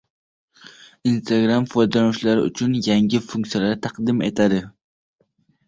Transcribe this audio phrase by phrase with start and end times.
[1.11, 4.61] Instagram foydalanuvchilari uchun yangi funksiya taqdim etadi